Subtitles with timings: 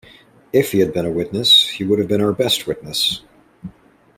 [0.51, 3.21] If he had been a witness, he would have been our best witness.